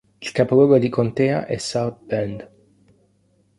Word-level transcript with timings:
Il 0.19 0.31
capoluogo 0.31 0.79
di 0.79 0.89
contea 0.89 1.45
è 1.45 1.57
South 1.57 1.99
Bend. 2.05 2.51